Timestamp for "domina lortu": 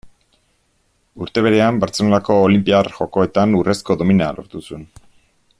4.03-4.67